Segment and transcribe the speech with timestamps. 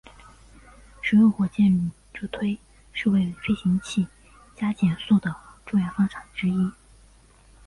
[0.99, 2.57] 使用火箭助推
[2.91, 4.07] 是为飞行器
[4.55, 6.71] 加减速的重要方法之一。